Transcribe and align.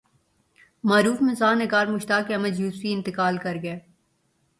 معروف 0.83 1.21
مزاح 1.21 1.55
نگار 1.55 1.85
مشتاق 1.85 2.31
احمد 2.31 2.59
یوسفی 2.59 2.93
انتقال 2.93 3.37
کرگئے 3.37 3.79